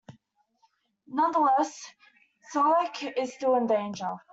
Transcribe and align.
Nonetheless, 1.07 1.85
Solek 2.51 3.13
is 3.15 3.35
still 3.35 3.53
in 3.53 3.67
danger. 3.67 4.15